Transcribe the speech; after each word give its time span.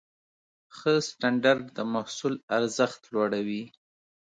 ښه 0.77 0.93
سټنډرډ 1.09 1.65
د 1.77 1.79
محصول 1.93 2.33
ارزښت 2.57 3.01
لوړوي. 3.13 3.63